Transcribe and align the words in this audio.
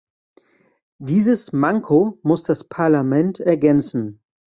Dieses 0.97 1.53
Manko 1.53 2.17
muss 2.23 2.43
das 2.43 2.63
Parlament 2.63 3.39
ergänzen. 3.39 4.19